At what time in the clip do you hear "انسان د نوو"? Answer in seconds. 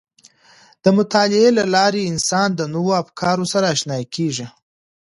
2.11-2.91